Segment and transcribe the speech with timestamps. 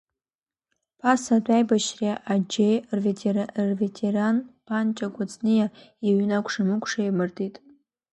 [0.99, 2.75] Ԥасатәи аибашьреи аџьеи
[3.67, 4.35] рветеран
[4.65, 5.67] Ԥанҭа Кәыҵниа
[6.07, 7.55] иҩны акәшамыкәша еимырдеит.